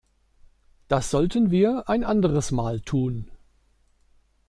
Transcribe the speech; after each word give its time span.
Das 0.87 1.11
sollten 1.11 1.51
wir 1.51 1.87
ein 1.87 2.03
anderes 2.03 2.49
Mal 2.49 2.79
tun. 2.81 3.29